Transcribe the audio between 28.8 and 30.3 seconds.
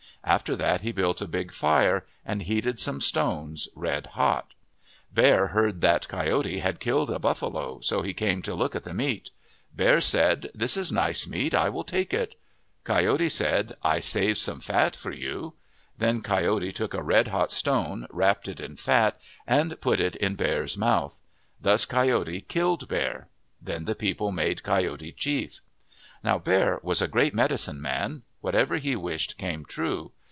wished came true.